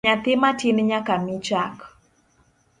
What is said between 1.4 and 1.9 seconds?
chak